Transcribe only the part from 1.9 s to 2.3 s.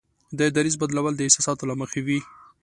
وي.